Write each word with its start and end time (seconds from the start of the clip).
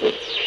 Thank 0.00 0.14
you. 0.36 0.41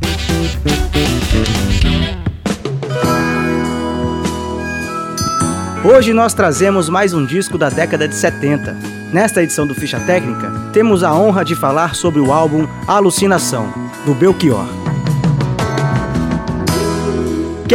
Hoje 5.87 6.15
nós 6.15 6.35
trazemos 6.35 6.91
mais 6.91 7.15
um 7.15 7.25
disco 7.25 7.57
da 7.59 7.71
década 7.71 8.07
de 8.07 8.15
70. 8.15 8.77
Nesta 9.13 9.43
edição 9.43 9.67
do 9.67 9.75
Ficha 9.75 9.99
Técnica, 10.01 10.51
temos 10.73 11.03
a 11.03 11.13
honra 11.15 11.45
de 11.45 11.55
falar 11.55 11.95
sobre 11.95 12.21
o 12.21 12.33
álbum 12.33 12.67
Alucinação, 12.87 13.73
do 14.05 14.15
Belchior. 14.15 14.84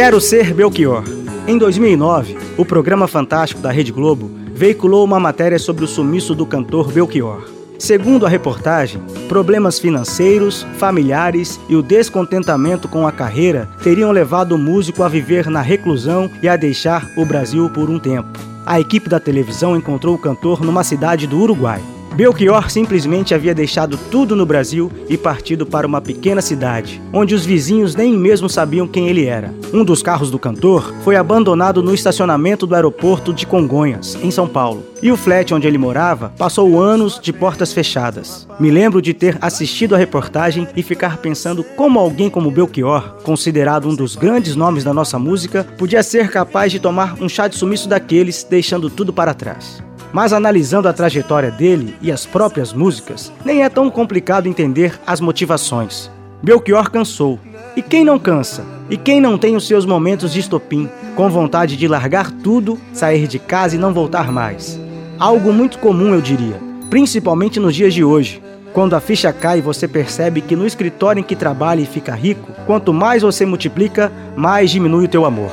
Quero 0.00 0.18
ser 0.18 0.54
Belchior. 0.54 1.04
Em 1.46 1.58
2009, 1.58 2.38
o 2.56 2.64
programa 2.64 3.06
Fantástico 3.06 3.60
da 3.60 3.70
Rede 3.70 3.92
Globo 3.92 4.30
veiculou 4.54 5.04
uma 5.04 5.20
matéria 5.20 5.58
sobre 5.58 5.84
o 5.84 5.86
sumiço 5.86 6.34
do 6.34 6.46
cantor 6.46 6.90
Belchior. 6.90 7.46
Segundo 7.78 8.24
a 8.24 8.28
reportagem, 8.30 9.02
problemas 9.28 9.78
financeiros, 9.78 10.66
familiares 10.78 11.60
e 11.68 11.76
o 11.76 11.82
descontentamento 11.82 12.88
com 12.88 13.06
a 13.06 13.12
carreira 13.12 13.68
teriam 13.82 14.10
levado 14.10 14.52
o 14.52 14.58
músico 14.58 15.02
a 15.02 15.08
viver 15.08 15.50
na 15.50 15.60
reclusão 15.60 16.30
e 16.42 16.48
a 16.48 16.56
deixar 16.56 17.06
o 17.14 17.26
Brasil 17.26 17.68
por 17.68 17.90
um 17.90 17.98
tempo. 17.98 18.38
A 18.64 18.80
equipe 18.80 19.06
da 19.06 19.20
televisão 19.20 19.76
encontrou 19.76 20.14
o 20.14 20.18
cantor 20.18 20.62
numa 20.64 20.82
cidade 20.82 21.26
do 21.26 21.38
Uruguai. 21.38 21.82
Belchior 22.14 22.70
simplesmente 22.70 23.34
havia 23.34 23.54
deixado 23.54 23.96
tudo 24.10 24.34
no 24.34 24.44
Brasil 24.44 24.90
e 25.08 25.16
partido 25.16 25.64
para 25.64 25.86
uma 25.86 26.00
pequena 26.00 26.42
cidade, 26.42 27.00
onde 27.12 27.34
os 27.34 27.46
vizinhos 27.46 27.94
nem 27.94 28.12
mesmo 28.12 28.48
sabiam 28.48 28.86
quem 28.86 29.08
ele 29.08 29.26
era. 29.26 29.54
Um 29.72 29.84
dos 29.84 30.02
carros 30.02 30.30
do 30.30 30.38
cantor 30.38 30.92
foi 31.02 31.16
abandonado 31.16 31.82
no 31.82 31.94
estacionamento 31.94 32.66
do 32.66 32.74
aeroporto 32.74 33.32
de 33.32 33.46
Congonhas, 33.46 34.18
em 34.22 34.30
São 34.30 34.48
Paulo. 34.48 34.84
E 35.02 35.10
o 35.10 35.16
flat 35.16 35.54
onde 35.54 35.66
ele 35.66 35.78
morava 35.78 36.32
passou 36.36 36.82
anos 36.82 37.18
de 37.18 37.32
portas 37.32 37.72
fechadas. 37.72 38.46
Me 38.58 38.70
lembro 38.70 39.00
de 39.00 39.14
ter 39.14 39.38
assistido 39.40 39.94
a 39.94 39.98
reportagem 39.98 40.68
e 40.76 40.82
ficar 40.82 41.18
pensando 41.18 41.64
como 41.64 41.98
alguém 41.98 42.28
como 42.28 42.50
Belchior, 42.50 43.16
considerado 43.22 43.88
um 43.88 43.94
dos 43.94 44.16
grandes 44.16 44.56
nomes 44.56 44.84
da 44.84 44.92
nossa 44.92 45.18
música, 45.18 45.64
podia 45.78 46.02
ser 46.02 46.28
capaz 46.28 46.70
de 46.72 46.80
tomar 46.80 47.16
um 47.20 47.28
chá 47.28 47.48
de 47.48 47.56
sumiço 47.56 47.88
daqueles, 47.88 48.44
deixando 48.44 48.90
tudo 48.90 49.12
para 49.12 49.32
trás. 49.32 49.89
Mas 50.12 50.32
analisando 50.32 50.88
a 50.88 50.92
trajetória 50.92 51.50
dele 51.50 51.96
e 52.00 52.10
as 52.10 52.26
próprias 52.26 52.72
músicas, 52.72 53.32
nem 53.44 53.62
é 53.62 53.68
tão 53.68 53.90
complicado 53.90 54.46
entender 54.46 54.98
as 55.06 55.20
motivações. 55.20 56.10
Belchior 56.42 56.90
cansou. 56.90 57.38
E 57.76 57.82
quem 57.82 58.04
não 58.04 58.18
cansa? 58.18 58.64
E 58.88 58.96
quem 58.96 59.20
não 59.20 59.38
tem 59.38 59.54
os 59.54 59.66
seus 59.66 59.86
momentos 59.86 60.32
de 60.32 60.40
estopim, 60.40 60.88
com 61.14 61.28
vontade 61.28 61.76
de 61.76 61.86
largar 61.86 62.30
tudo, 62.30 62.78
sair 62.92 63.28
de 63.28 63.38
casa 63.38 63.76
e 63.76 63.78
não 63.78 63.94
voltar 63.94 64.32
mais? 64.32 64.80
Algo 65.18 65.52
muito 65.52 65.78
comum, 65.78 66.12
eu 66.12 66.20
diria, 66.20 66.56
principalmente 66.88 67.60
nos 67.60 67.74
dias 67.74 67.94
de 67.94 68.02
hoje, 68.02 68.42
quando 68.72 68.94
a 68.94 69.00
ficha 69.00 69.32
cai 69.32 69.60
você 69.60 69.86
percebe 69.86 70.40
que 70.40 70.56
no 70.56 70.66
escritório 70.66 71.20
em 71.20 71.24
que 71.24 71.36
trabalha 71.36 71.80
e 71.80 71.86
fica 71.86 72.14
rico, 72.14 72.50
quanto 72.66 72.92
mais 72.92 73.22
você 73.22 73.44
multiplica, 73.44 74.10
mais 74.34 74.70
diminui 74.70 75.04
o 75.04 75.08
teu 75.08 75.24
amor. 75.24 75.50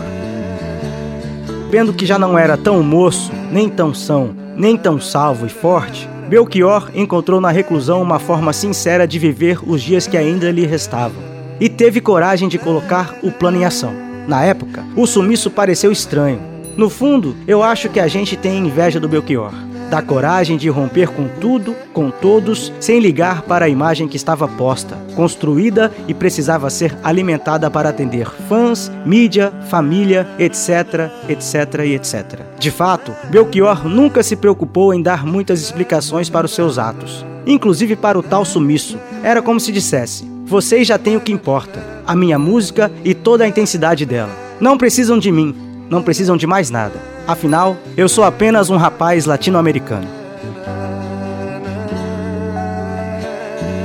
Vendo 1.70 1.94
que 1.94 2.06
já 2.06 2.18
não 2.18 2.38
era 2.38 2.56
tão 2.56 2.82
moço, 2.82 3.32
nem 3.52 3.70
tão 3.70 3.94
são, 3.94 4.36
nem 4.58 4.76
tão 4.76 5.00
salvo 5.00 5.46
e 5.46 5.50
forte, 5.50 6.10
Belchior 6.28 6.90
encontrou 6.94 7.40
na 7.40 7.52
reclusão 7.52 8.02
uma 8.02 8.20
forma 8.20 8.52
sincera 8.52 9.08
de 9.08 9.20
viver 9.20 9.60
os 9.66 9.82
dias 9.82 10.08
que 10.08 10.18
ainda 10.18 10.52
lhe 10.52 10.66
restavam. 10.66 11.22
E 11.60 11.70
teve 11.70 12.02
coragem 12.02 12.50
de 12.50 12.58
colocar 12.58 13.16
o 13.24 13.32
plano 13.32 13.58
em 13.58 13.66
ação. 13.66 13.94
Na 14.28 14.44
época, 14.44 14.84
o 14.96 15.08
sumiço 15.08 15.50
pareceu 15.50 15.92
estranho. 15.92 16.42
No 16.76 16.90
fundo, 16.90 17.36
eu 17.48 17.64
acho 17.64 17.88
que 17.88 18.00
a 18.00 18.08
gente 18.08 18.36
tem 18.36 18.58
inveja 18.68 19.00
do 19.00 19.08
Belchior 19.08 19.54
da 19.90 20.02
coragem 20.02 20.58
de 20.58 20.70
romper 20.70 21.10
com 21.10 21.28
tudo, 21.40 21.76
com 21.94 22.10
todos, 22.10 22.72
sem 22.80 23.00
ligar 23.00 23.42
para 23.44 23.66
a 23.66 23.70
imagem 23.70 24.08
que 24.08 24.18
estava 24.18 24.48
posta, 24.48 24.98
construída 25.16 25.92
e 26.08 26.14
precisava 26.14 26.70
ser 26.70 26.98
alimentada 27.04 27.70
para 27.70 27.90
atender 27.90 28.30
fãs, 28.48 28.92
mídia, 29.06 29.52
família, 29.70 30.28
etc, 30.38 31.10
etc 31.30 31.86
e 31.86 31.96
etc. 31.96 32.42
De 32.60 32.72
fato, 32.72 33.14
Belchior 33.30 33.88
nunca 33.88 34.22
se 34.24 34.36
preocupou 34.36 34.94
em 34.94 35.02
dar 35.02 35.26
muitas 35.26 35.62
explicações 35.62 36.30
para 36.30 36.46
os 36.46 36.54
seus 36.54 36.78
atos, 36.78 37.26
inclusive 37.46 37.96
para 37.96 38.20
o 38.20 38.24
tal 38.24 38.44
sumiço. 38.44 38.98
Era 39.24 39.42
como 39.42 39.60
se 39.60 39.72
dissesse: 39.72 40.26
vocês 40.46 40.88
já 40.88 40.98
têm 40.98 41.18
o 41.18 41.22
que 41.22 41.32
importa, 41.32 41.84
a 42.06 42.16
minha 42.16 42.40
música 42.40 42.92
e 43.04 43.14
toda 43.14 43.44
a 43.44 43.48
intensidade 43.48 44.06
dela. 44.06 44.32
Não 44.60 44.78
precisam 44.78 45.20
de 45.20 45.32
mim, 45.32 45.54
não 45.90 46.04
precisam 46.04 46.38
de 46.38 46.48
mais 46.48 46.70
nada. 46.70 46.96
Afinal, 47.28 47.78
eu 47.96 48.08
sou 48.08 48.24
apenas 48.24 48.70
um 48.70 48.78
rapaz 48.78 49.26
latino-americano. 49.26 50.08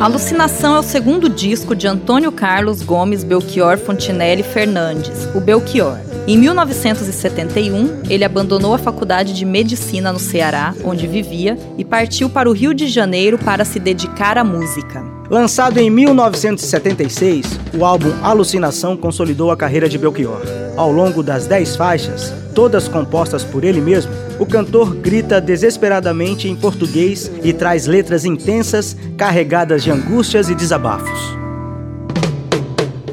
Alucinação 0.00 0.74
é 0.74 0.80
o 0.80 0.82
segundo 0.82 1.28
disco 1.28 1.76
de 1.76 1.86
Antônio 1.86 2.32
Carlos 2.32 2.82
Gomes 2.82 3.22
Belchior 3.22 3.78
Fontinelli 3.78 4.42
Fernandes, 4.42 5.28
o 5.32 5.40
Belchior. 5.40 5.96
Em 6.26 6.36
1971, 6.36 8.02
ele 8.10 8.24
abandonou 8.24 8.74
a 8.74 8.78
faculdade 8.78 9.32
de 9.32 9.44
medicina 9.44 10.12
no 10.12 10.18
Ceará, 10.18 10.74
onde 10.84 11.06
vivia, 11.06 11.56
e 11.78 11.84
partiu 11.84 12.28
para 12.28 12.50
o 12.50 12.52
Rio 12.52 12.74
de 12.74 12.88
Janeiro 12.88 13.38
para 13.38 13.64
se 13.64 13.78
dedicar 13.78 14.38
à 14.38 14.42
música. 14.42 15.21
Lançado 15.32 15.78
em 15.78 15.88
1976, 15.88 17.58
o 17.72 17.86
álbum 17.86 18.12
Alucinação 18.22 18.94
consolidou 18.94 19.50
a 19.50 19.56
carreira 19.56 19.88
de 19.88 19.96
Belchior. 19.96 20.42
Ao 20.76 20.92
longo 20.92 21.22
das 21.22 21.46
dez 21.46 21.74
faixas, 21.74 22.30
todas 22.54 22.86
compostas 22.86 23.42
por 23.42 23.64
ele 23.64 23.80
mesmo, 23.80 24.12
o 24.38 24.44
cantor 24.44 24.94
grita 24.94 25.40
desesperadamente 25.40 26.48
em 26.48 26.54
português 26.54 27.32
e 27.42 27.50
traz 27.50 27.86
letras 27.86 28.26
intensas, 28.26 28.94
carregadas 29.16 29.82
de 29.82 29.90
angústias 29.90 30.50
e 30.50 30.54
desabafos. 30.54 31.18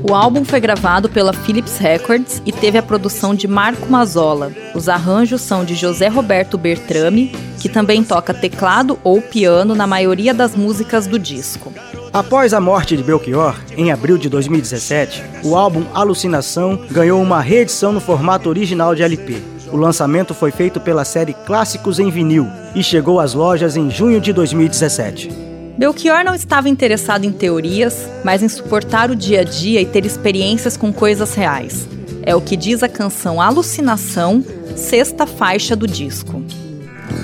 O 0.04 0.14
álbum 0.14 0.44
foi 0.44 0.60
gravado 0.60 1.08
pela 1.08 1.32
Philips 1.32 1.78
Records 1.78 2.42
e 2.46 2.52
teve 2.52 2.78
a 2.78 2.84
produção 2.84 3.34
de 3.34 3.48
Marco 3.48 3.90
Mazzola. 3.90 4.52
Os 4.76 4.90
arranjos 4.90 5.40
são 5.42 5.64
de 5.64 5.74
José 5.74 6.10
Roberto 6.10 6.58
Bertrame, 6.58 7.32
que 7.62 7.70
também 7.70 8.04
toca 8.04 8.34
teclado 8.34 9.00
ou 9.06 9.22
piano 9.22 9.74
na 9.74 9.88
maioria 9.88 10.34
das 10.34 10.54
músicas 10.54 11.08
do 11.08 11.18
disco. 11.18 11.72
Após 12.12 12.56
a 12.56 12.60
morte 12.60 12.98
de 12.98 13.04
Belchior, 13.04 13.56
em 13.78 13.92
abril 13.92 14.18
de 14.18 14.30
2017, 14.30 15.24
o 15.44 15.56
álbum 15.56 15.86
Alucinação 15.94 16.80
ganhou 16.90 17.22
uma 17.22 17.40
reedição 17.40 17.92
no 17.92 18.00
formato 18.00 18.50
original 18.50 18.96
de 18.96 19.04
LP. 19.04 19.38
O 19.72 19.78
lançamento 19.78 20.34
foi 20.34 20.50
feito 20.50 20.80
pela 20.80 21.06
série 21.06 21.34
Clássicos 21.34 22.00
em 22.00 22.10
Vinil 22.10 22.48
e 22.74 22.82
chegou 22.82 23.20
às 23.20 23.36
lojas 23.36 23.78
em 23.78 23.92
junho 23.92 24.20
de 24.20 24.34
2017. 24.34 25.30
Belchior 25.78 26.24
não 26.26 26.34
estava 26.34 26.68
interessado 26.68 27.26
em 27.26 27.32
teorias, 27.32 28.10
mas 28.24 28.42
em 28.42 28.50
suportar 28.50 29.12
o 29.12 29.16
dia 29.16 29.42
a 29.42 29.44
dia 29.44 29.80
e 29.80 29.86
ter 29.86 30.04
experiências 30.04 30.76
com 30.76 30.92
coisas 30.92 31.36
reais. 31.36 31.88
É 32.24 32.36
o 32.36 32.42
que 32.42 32.58
diz 32.58 32.82
a 32.82 32.90
canção 32.90 33.40
Alucinação, 33.40 34.44
sexta 34.76 35.28
faixa 35.28 35.76
do 35.76 35.88
disco. 35.88 36.44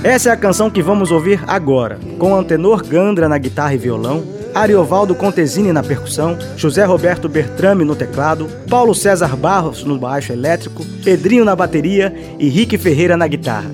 Essa 0.04 0.30
é 0.30 0.32
a 0.32 0.38
canção 0.38 0.70
que 0.70 0.84
vamos 0.84 1.12
ouvir 1.12 1.44
agora, 1.48 2.00
com 2.20 2.36
Antenor 2.36 2.86
Gandra 2.86 3.28
na 3.28 3.40
guitarra 3.40 3.74
e 3.74 3.78
violão, 3.78 4.35
Ariovaldo 4.56 5.14
Contesini 5.14 5.74
na 5.74 5.84
percussão, 5.84 6.38
José 6.56 6.86
Roberto 6.86 7.28
Bertrame 7.28 7.84
no 7.84 7.94
teclado, 7.94 8.48
Paulo 8.70 8.96
César 8.96 9.36
Barros 9.36 9.84
no 9.84 10.00
baixo 10.00 10.32
elétrico, 10.32 10.86
Pedrinho 11.04 11.44
na 11.44 11.54
bateria 11.54 12.16
e 12.40 12.48
Rick 12.48 12.78
Ferreira 12.78 13.18
na 13.18 13.28
guitarra. 13.28 13.70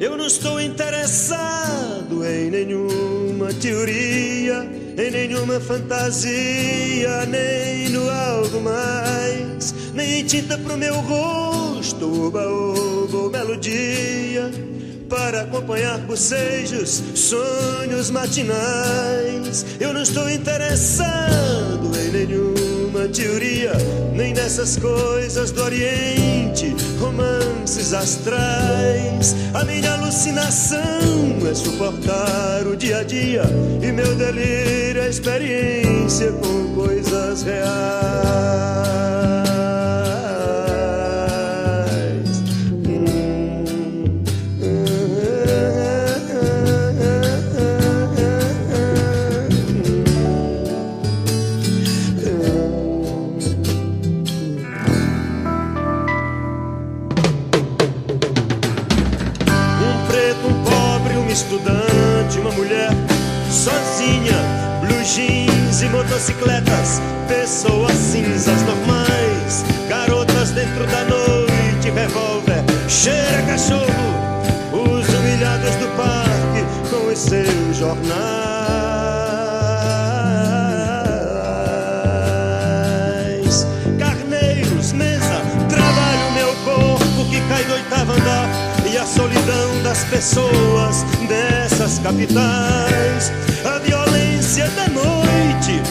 Eu 0.00 0.16
não 0.16 0.26
estou 0.26 0.58
interessado 0.58 2.24
em 2.24 2.50
nenhuma 2.50 3.52
teoria, 3.60 4.66
em 4.96 5.10
nenhuma 5.10 5.60
fantasia, 5.60 7.26
nem 7.26 7.90
no 7.90 8.08
algo 8.08 8.62
mais, 8.62 9.74
nem 9.92 10.20
em 10.20 10.24
tinta 10.24 10.56
pro 10.56 10.78
meu 10.78 10.94
rosto, 10.94 12.32
ou 12.34 13.30
melodia 13.30 14.71
para 15.12 15.42
acompanhar 15.42 15.98
bocejos, 15.98 17.02
sonhos 17.14 18.10
matinais. 18.10 19.66
Eu 19.78 19.92
não 19.92 20.00
estou 20.00 20.30
interessado 20.30 21.92
em 21.98 22.12
teoria, 23.12 23.72
nem 24.14 24.32
nessas 24.32 24.78
coisas 24.78 25.50
do 25.50 25.62
Oriente, 25.62 26.74
romances 26.98 27.92
astrais. 27.92 29.36
A 29.52 29.64
minha 29.64 29.92
alucinação 29.92 30.80
é 31.50 31.54
suportar 31.54 32.66
o 32.66 32.74
dia 32.74 32.98
a 32.98 33.04
dia 33.04 33.42
e 33.82 33.92
meu 33.92 34.14
delírio 34.14 35.02
é 35.02 35.10
experiência 35.10 36.32
com 36.32 36.74
coisas 36.74 37.42
reais. 37.42 39.31
A 89.02 89.06
solidão 89.06 89.82
das 89.82 90.04
pessoas 90.04 91.02
dessas 91.28 91.98
capitais, 91.98 93.32
a 93.64 93.78
violência 93.80 94.68
da 94.70 94.88
noite 94.88 95.82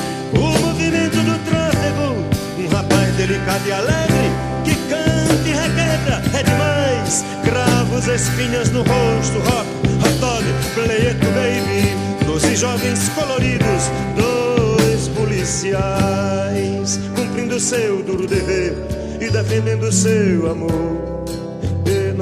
delicado 3.22 3.68
e 3.68 3.72
alegre, 3.72 4.32
que 4.64 4.76
canta 4.90 5.48
e 5.48 5.52
requebra, 5.52 6.22
é 6.34 6.44
demais. 6.44 7.24
Cravos, 7.44 8.08
espinhas 8.08 8.72
no 8.72 8.80
rosto, 8.80 9.38
rock, 9.40 9.68
hot 10.02 10.18
dog, 10.20 10.44
play 10.74 11.08
it 11.08 11.20
baby. 11.28 12.26
Doze 12.26 12.56
jovens 12.56 13.10
coloridos, 13.10 13.92
dois 14.16 15.08
policiais, 15.10 17.00
cumprindo 17.16 17.60
seu 17.60 18.02
duro 18.02 18.26
dever 18.26 18.76
e 19.20 19.30
defendendo 19.30 19.92
seu 19.92 20.50
amor. 20.52 21.21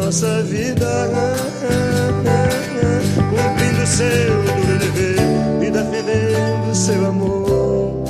Nossa 0.01 0.41
vida, 0.43 1.09
cumprindo 3.29 3.85
seu 3.85 4.77
dever 4.79 5.19
e 5.61 5.69
defendendo 5.69 6.73
seu 6.75 7.05
amor. 7.05 8.03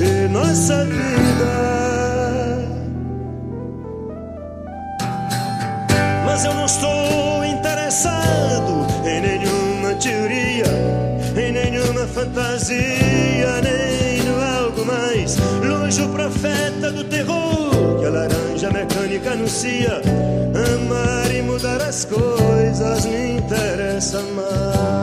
E 0.00 0.28
nossa 0.28 0.84
vida. 0.84 1.80
mas 6.40 6.44
eu 6.44 6.54
não 6.54 6.64
estou 6.64 7.44
interessado 7.44 8.86
em 9.04 9.20
nenhuma 9.20 9.94
teoria, 9.96 10.64
em 11.36 11.52
nenhuma 11.52 12.06
fantasia, 12.06 13.60
nem 13.62 14.22
no 14.22 14.40
algo 14.40 14.86
mais. 14.86 15.36
Longe 15.62 16.02
o 16.02 16.08
profeta 16.08 16.90
do 16.90 17.04
terror 17.04 17.98
que 17.98 18.06
a 18.06 18.10
laranja 18.60 18.70
mecânica 18.70 19.32
anuncia. 19.32 20.02
Amar 20.74 21.34
e 21.34 21.42
mudar 21.42 21.80
as 21.82 22.04
coisas 22.04 23.06
me 23.06 23.38
interessa 23.38 24.20
mais. 24.34 25.00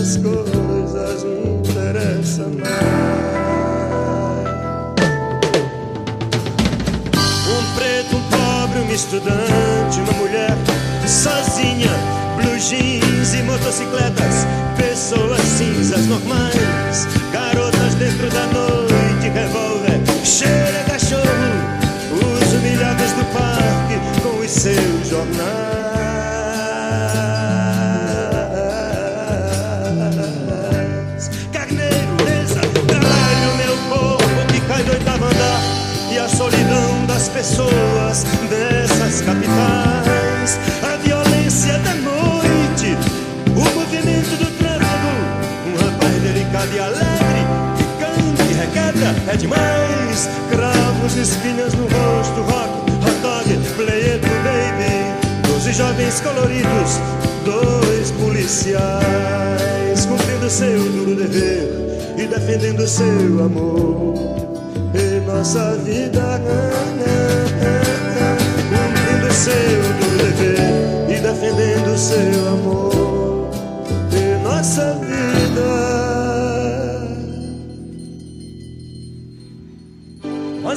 as 0.00 0.16
coisas 0.16 1.24
me 1.24 1.58
interessam 1.58 2.50
mais. 2.50 3.00
Um 7.46 7.74
preto, 7.74 8.16
um 8.16 8.22
pobre, 8.30 8.78
um 8.80 8.90
estudante, 8.92 10.00
uma 10.00 10.12
mulher 10.14 10.29
blue 12.36 12.58
jeans 12.58 13.34
e 13.34 13.42
motocicletas, 13.42 14.46
pessoas 14.76 15.29
demais. 49.40 50.28
Cravos, 50.50 51.16
espinhas 51.16 51.74
no 51.74 51.84
rosto, 51.84 52.40
rock, 52.42 52.70
hot 53.02 53.16
dog, 53.22 53.48
play 53.76 54.14
it 54.14 54.20
baby. 54.44 55.48
Doze 55.48 55.72
jovens 55.72 56.20
coloridos, 56.20 57.00
dois 57.44 58.10
policiais, 58.12 60.06
cumprindo 60.06 60.48
seu 60.48 60.78
duro 60.92 61.16
dever 61.16 61.80
e 62.16 62.26
defendendo 62.26 62.86
seu 62.86 63.44
amor 63.44 64.14
e 64.94 65.20
nossa 65.26 65.76
vida 65.84 66.40
cumprindo 68.70 69.32
seu 69.32 69.82
dever 70.18 71.08
e 71.08 71.20
defendendo 71.20 71.96
seu 71.96 72.48
amor 72.48 73.50
e 74.12 74.42
nossa 74.42 74.94
vida. 74.94 75.89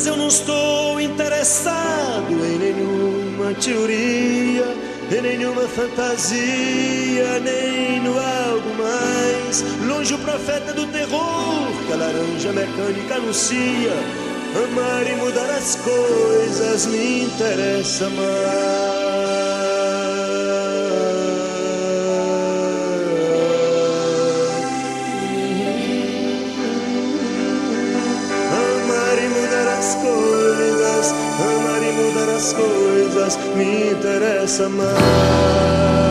Mas 0.03 0.09
eu 0.09 0.17
não 0.17 0.27
estou 0.27 0.99
interessado 0.99 2.29
em 2.29 2.57
nenhuma 2.57 3.53
teoria, 3.53 4.75
em 5.09 5.21
nenhuma 5.21 5.61
fantasia, 5.61 7.39
nem 7.39 8.01
no 8.01 8.09
algo 8.09 8.69
mais. 8.77 9.63
Longe 9.87 10.13
o 10.13 10.17
profeta 10.17 10.73
do 10.73 10.85
terror 10.87 11.71
que 11.87 11.93
a 11.93 11.95
laranja 11.95 12.51
mecânica 12.51 13.15
anuncia. 13.15 13.93
Amar 14.65 15.07
e 15.07 15.15
mudar 15.15 15.49
as 15.51 15.77
coisas 15.77 16.85
me 16.87 17.23
interessa 17.23 18.09
mais. 18.09 19.02
As 29.93 29.95
coisas, 29.95 31.13
amar 31.39 31.83
e 31.83 31.91
mudar 31.91 32.35
as 32.35 32.53
coisas 32.53 33.37
me 33.55 33.91
interessa 33.91 34.69
mais. 34.69 36.02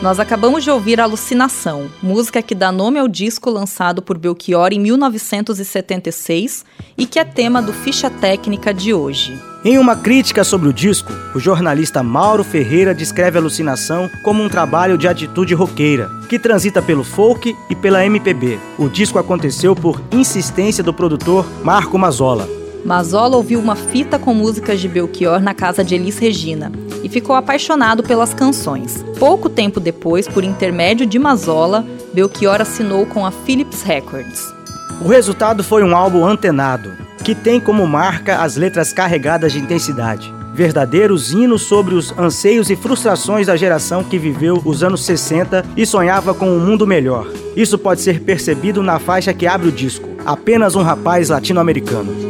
Nós 0.00 0.20
acabamos 0.20 0.62
de 0.62 0.70
ouvir 0.70 1.00
Alucinação, 1.00 1.90
música 2.00 2.40
que 2.40 2.54
dá 2.54 2.70
nome 2.70 3.00
ao 3.00 3.08
disco 3.08 3.50
lançado 3.50 4.00
por 4.00 4.16
Belchior 4.16 4.72
em 4.72 4.78
1976 4.78 6.64
e 6.96 7.04
que 7.04 7.18
é 7.18 7.24
tema 7.24 7.60
do 7.60 7.72
Ficha 7.72 8.08
Técnica 8.08 8.72
de 8.72 8.94
hoje. 8.94 9.36
Em 9.64 9.76
uma 9.76 9.96
crítica 9.96 10.44
sobre 10.44 10.68
o 10.68 10.72
disco, 10.72 11.12
o 11.34 11.40
jornalista 11.40 12.00
Mauro 12.00 12.44
Ferreira 12.44 12.94
descreve 12.94 13.38
Alucinação 13.38 14.08
como 14.22 14.40
um 14.40 14.48
trabalho 14.48 14.96
de 14.96 15.08
atitude 15.08 15.52
roqueira, 15.52 16.08
que 16.28 16.38
transita 16.38 16.80
pelo 16.80 17.02
folk 17.02 17.56
e 17.68 17.74
pela 17.74 18.06
MPB. 18.06 18.60
O 18.78 18.88
disco 18.88 19.18
aconteceu 19.18 19.74
por 19.74 20.00
insistência 20.12 20.84
do 20.84 20.94
produtor 20.94 21.44
Marco 21.64 21.98
Mazzola. 21.98 22.48
Mazzola 22.84 23.36
ouviu 23.36 23.58
uma 23.58 23.74
fita 23.74 24.16
com 24.16 24.32
músicas 24.32 24.78
de 24.78 24.86
Belchior 24.86 25.40
na 25.40 25.54
casa 25.54 25.82
de 25.82 25.96
Elis 25.96 26.18
Regina 26.18 26.70
e 27.08 27.10
ficou 27.10 27.34
apaixonado 27.34 28.02
pelas 28.02 28.34
canções. 28.34 29.02
Pouco 29.18 29.48
tempo 29.48 29.80
depois, 29.80 30.28
por 30.28 30.44
intermédio 30.44 31.06
de 31.06 31.18
Mazola, 31.18 31.84
Belchior 32.12 32.60
assinou 32.60 33.06
com 33.06 33.24
a 33.24 33.30
Philips 33.30 33.82
Records. 33.82 34.46
O 35.02 35.08
resultado 35.08 35.64
foi 35.64 35.82
um 35.82 35.96
álbum 35.96 36.26
antenado, 36.26 36.92
que 37.24 37.34
tem 37.34 37.58
como 37.58 37.86
marca 37.86 38.42
as 38.42 38.56
letras 38.56 38.92
carregadas 38.92 39.52
de 39.52 39.58
intensidade. 39.58 40.32
Verdadeiros 40.54 41.32
hinos 41.32 41.62
sobre 41.62 41.94
os 41.94 42.12
anseios 42.18 42.68
e 42.68 42.76
frustrações 42.76 43.46
da 43.46 43.56
geração 43.56 44.02
que 44.02 44.18
viveu 44.18 44.60
os 44.64 44.82
anos 44.82 45.04
60 45.04 45.64
e 45.76 45.86
sonhava 45.86 46.34
com 46.34 46.50
um 46.50 46.58
mundo 46.58 46.86
melhor. 46.86 47.28
Isso 47.56 47.78
pode 47.78 48.00
ser 48.00 48.20
percebido 48.20 48.82
na 48.82 48.98
faixa 48.98 49.32
que 49.32 49.46
abre 49.46 49.68
o 49.68 49.72
disco, 49.72 50.08
Apenas 50.26 50.74
um 50.74 50.82
Rapaz 50.82 51.30
Latino-Americano. 51.30 52.27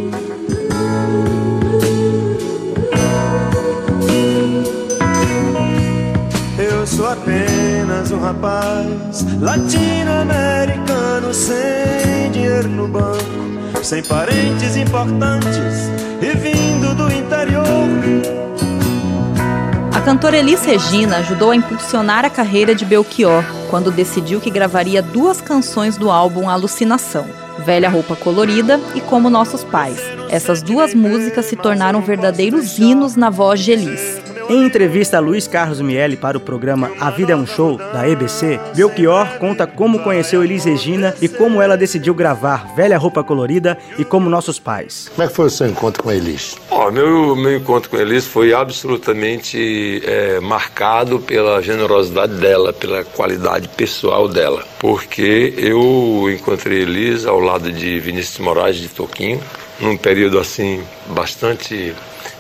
Apenas 7.09 8.11
um 8.11 8.19
rapaz 8.21 9.25
latino-americano 9.41 11.33
sem 11.33 12.31
dinheiro 12.31 12.69
no 12.69 12.87
banco, 12.87 13.83
sem 13.83 14.03
parentes 14.03 14.77
importantes 14.77 15.91
e 16.21 16.37
vindo 16.37 16.95
do 16.95 17.11
interior. 17.11 17.67
A 19.95 20.01
cantora 20.03 20.37
Elis 20.37 20.65
Regina 20.65 21.19
ajudou 21.19 21.51
a 21.51 21.57
impulsionar 21.57 22.25
a 22.25 22.31
carreira 22.31 22.75
de 22.75 22.85
Belchior 22.85 23.45
quando 23.71 23.91
decidiu 23.91 24.41
que 24.41 24.51
gravaria 24.51 25.03
duas 25.03 25.41
canções 25.41 25.97
do 25.97 26.11
álbum 26.11 26.49
Alucinação, 26.49 27.27
Velha 27.65 27.89
Roupa 27.89 28.17
Colorida 28.17 28.81
e 28.95 29.01
Como 29.01 29.31
Nossos 29.31 29.65
Pais. 29.65 30.01
Essas 30.29 30.63
duas 30.63 30.95
músicas 30.95 31.47
se 31.47 31.57
tornaram 31.57 32.03
verdadeiros 32.03 32.79
hinos 32.79 33.17
na 33.17 33.31
voz 33.31 33.61
de 33.61 33.73
Elis. 33.73 34.28
Em 34.49 34.65
entrevista 34.65 35.19
a 35.19 35.21
Luiz 35.21 35.47
Carlos 35.47 35.79
Miele 35.79 36.17
para 36.17 36.39
o 36.39 36.41
programa 36.41 36.91
A 36.99 37.11
Vida 37.11 37.35
é 37.35 37.37
um 37.37 37.47
Show, 37.47 37.77
da 37.77 38.09
EBC, 38.09 38.59
Belchior 38.75 39.39
conta 39.39 39.67
como 39.67 39.99
conheceu 39.99 40.43
Elis 40.43 40.65
Regina 40.65 41.15
e 41.21 41.29
como 41.29 41.61
ela 41.61 41.77
decidiu 41.77 42.15
gravar 42.15 42.75
Velha 42.75 42.97
Roupa 42.97 43.23
Colorida 43.23 43.77
e 43.99 44.07
Como 44.07 44.31
Nossos 44.31 44.59
Pais. 44.59 45.11
Como 45.15 45.23
é 45.23 45.29
que 45.29 45.35
foi 45.35 45.47
o 45.47 45.51
seu 45.51 45.67
encontro 45.67 46.03
com 46.03 46.09
a 46.09 46.15
Elis? 46.15 46.57
Ó, 46.71 46.91
meu, 46.91 47.37
meu 47.37 47.59
encontro 47.59 47.91
com 47.91 47.97
a 47.97 48.01
Elis 48.01 48.27
foi 48.27 48.55
absolutamente 48.55 50.03
é, 50.07 50.41
marcado 50.41 51.19
pela 51.21 51.61
generosidade 51.61 52.33
dela, 52.37 52.73
pela 52.73 53.05
qualidade 53.05 53.69
pessoal 53.69 54.29
dela. 54.29 54.65
Porque 54.79 55.53
eu 55.59 56.27
encontrei 56.35 56.81
Elis 56.81 57.27
ao 57.27 57.39
lado 57.39 57.71
de 57.71 58.01
Vinícius 58.01 58.39
Moraes 58.39 58.77
de 58.77 58.89
Toquinho, 58.89 59.43
num 59.79 59.99
período 59.99 60.39
assim 60.39 60.83
bastante 61.09 61.95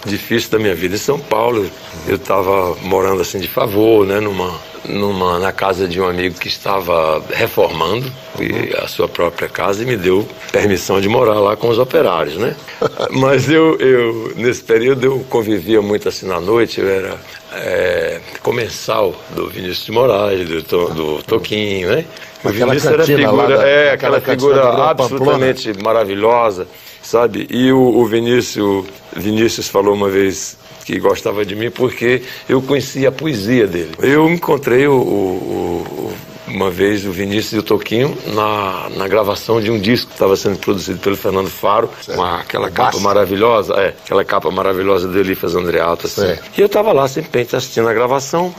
difícil 0.08 0.50
da 0.50 0.58
minha 0.58 0.74
vida 0.74 0.94
em 0.94 0.98
São 0.98 1.18
Paulo. 1.18 1.68
Eu 2.06 2.16
estava 2.16 2.74
morando 2.82 3.20
assim 3.22 3.38
de 3.38 3.48
favor, 3.48 4.06
né, 4.06 4.18
numa, 4.20 4.52
numa 4.84 5.38
na 5.38 5.52
casa 5.52 5.86
de 5.86 6.00
um 6.00 6.08
amigo 6.08 6.38
que 6.38 6.48
estava 6.48 7.22
reformando 7.30 8.10
e 8.40 8.74
a 8.76 8.88
sua 8.88 9.08
própria 9.08 9.48
casa 9.48 9.82
e 9.82 9.86
me 9.86 9.96
deu 9.96 10.26
permissão 10.52 11.00
de 11.00 11.08
morar 11.08 11.38
lá 11.40 11.56
com 11.56 11.68
os 11.68 11.78
operários, 11.78 12.36
né? 12.36 12.56
Mas 13.10 13.50
eu, 13.50 13.76
eu 13.78 14.32
nesse 14.36 14.62
período 14.62 15.04
eu 15.04 15.26
convivia 15.28 15.80
muito 15.82 16.08
assim 16.08 16.26
na 16.26 16.40
noite. 16.40 16.80
Eu 16.80 16.88
era 16.88 17.16
é, 17.54 18.20
comensal 18.42 19.14
do 19.34 19.48
Vinícius 19.48 19.84
de 19.86 19.92
Moraes, 19.92 20.48
do, 20.64 20.88
do 20.88 21.22
Toquinho, 21.22 21.88
né? 21.90 22.04
O 22.44 22.48
Aquela 22.48 22.66
Vinícius 22.66 22.92
era 22.92 23.04
figura, 23.04 23.56
da- 23.58 23.68
é, 23.68 23.90
aquela 23.92 24.18
aquela 24.18 24.36
figura 24.36 24.62
absolutamente 24.90 25.72
maravilhosa, 25.82 26.68
sabe? 27.10 27.46
E 27.50 27.72
o, 27.72 27.78
o 27.80 28.04
Vinícius, 28.06 28.84
Vinícius 29.16 29.68
falou 29.68 29.94
uma 29.94 30.08
vez 30.08 30.56
que 30.84 30.98
gostava 30.98 31.44
de 31.44 31.54
mim 31.54 31.70
porque 31.70 32.22
eu 32.48 32.60
conhecia 32.62 33.08
a 33.08 33.12
poesia 33.12 33.66
dele. 33.66 33.92
Eu 34.00 34.28
encontrei 34.30 34.86
o, 34.86 34.94
o- 34.94 36.12
uma 36.48 36.70
vez 36.70 37.04
o 37.04 37.10
Vinícius 37.12 37.52
e 37.52 37.58
o 37.58 37.62
Toquinho 37.62 38.16
na, 38.28 38.88
na 38.96 39.06
gravação 39.06 39.60
de 39.60 39.70
um 39.70 39.78
disco 39.78 40.06
que 40.08 40.14
estava 40.14 40.34
sendo 40.34 40.58
produzido 40.58 40.98
pelo 40.98 41.14
Fernando 41.14 41.50
Faro, 41.50 41.90
com 42.06 42.22
a- 42.22 42.40
aquela 42.40 42.70
capa 42.70 42.92
Massa. 42.92 43.00
maravilhosa, 43.00 43.74
é, 43.74 43.88
aquela 44.04 44.24
capa 44.24 44.50
maravilhosa 44.50 45.06
do 45.06 45.18
Elifas 45.18 45.54
Andreato, 45.54 46.06
assim. 46.06 46.24
É. 46.24 46.38
E 46.56 46.60
eu 46.60 46.66
estava 46.66 46.90
lá 46.92 47.06
simplesmente 47.06 47.54
assistindo 47.54 47.86
a 47.88 47.92
gravação. 47.92 48.54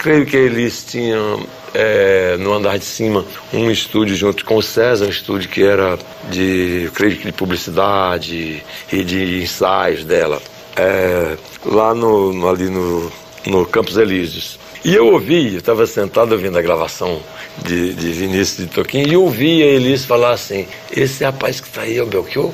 Creio 0.00 0.24
que 0.24 0.34
eles 0.34 0.82
tinham 0.82 1.46
é, 1.74 2.34
no 2.38 2.54
andar 2.54 2.78
de 2.78 2.86
cima 2.86 3.22
um 3.52 3.70
estúdio 3.70 4.16
junto 4.16 4.46
com 4.46 4.56
o 4.56 4.62
César, 4.62 5.04
um 5.04 5.10
estúdio 5.10 5.50
que 5.50 5.62
era 5.62 5.98
de, 6.30 6.90
creio 6.94 7.18
que 7.18 7.26
de 7.26 7.32
publicidade 7.32 8.64
e 8.90 9.04
de 9.04 9.42
ensaios 9.42 10.02
dela, 10.02 10.40
é, 10.74 11.36
lá 11.66 11.94
no, 11.94 12.48
ali 12.48 12.70
no, 12.70 13.12
no 13.46 13.66
Campos 13.66 13.98
Elíseos. 13.98 14.58
E 14.82 14.94
eu 14.94 15.12
ouvi, 15.12 15.52
eu 15.52 15.58
estava 15.58 15.86
sentado 15.86 16.32
ouvindo 16.32 16.56
a 16.56 16.62
gravação 16.62 17.20
de, 17.62 17.92
de 17.92 18.10
Vinícius 18.12 18.66
de 18.66 18.72
Toquinho, 18.72 19.06
e 19.06 19.12
eu 19.12 19.22
ouvi 19.22 19.62
a 19.62 19.66
Elis 19.66 20.06
falar 20.06 20.30
assim: 20.30 20.66
esse 20.90 21.22
rapaz 21.22 21.60
que 21.60 21.68
está 21.68 21.82
aí 21.82 21.98
é 21.98 22.02
o 22.02 22.06
Belchior? 22.06 22.50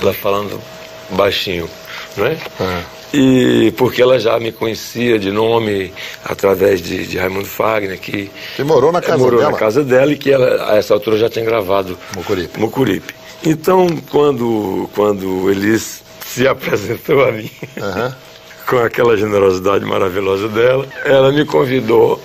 Ela 0.00 0.14
falando 0.14 0.60
baixinho, 1.10 1.68
não 2.16 2.26
é? 2.26 2.38
E 3.18 3.70
porque 3.72 4.02
ela 4.02 4.18
já 4.18 4.38
me 4.38 4.52
conhecia 4.52 5.18
de 5.18 5.30
nome 5.30 5.92
através 6.24 6.82
de, 6.82 7.06
de 7.06 7.16
Raimundo 7.16 7.46
Fagner, 7.46 7.98
que 7.98 8.30
Você 8.54 8.62
morou 8.62 8.92
na 8.92 9.00
casa 9.00 9.16
morou 9.18 9.40
dela? 9.40 9.52
na 9.52 9.56
casa 9.58 9.82
dela 9.82 10.12
e 10.12 10.16
que 10.16 10.30
ela, 10.30 10.72
a 10.72 10.76
essa 10.76 10.92
altura 10.92 11.16
já 11.16 11.28
tinha 11.30 11.44
gravado 11.44 11.96
Mucuripe. 12.14 12.60
Mucuripe. 12.60 13.14
Então, 13.44 13.86
quando, 14.10 14.90
quando 14.94 15.50
Elis 15.50 16.02
se 16.26 16.46
apresentou 16.46 17.24
a 17.24 17.32
mim, 17.32 17.50
Aham. 17.80 18.14
com 18.68 18.78
aquela 18.78 19.16
generosidade 19.16 19.84
maravilhosa 19.84 20.48
dela, 20.48 20.86
ela 21.04 21.32
me 21.32 21.44
convidou 21.44 22.20